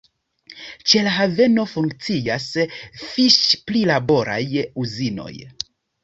Ĉe 0.91 1.01
la 1.07 1.11
haveno 1.17 1.65
funkcias 1.73 2.47
fiŝ-prilaboraj 3.01 4.39
uzinoj. 4.85 5.35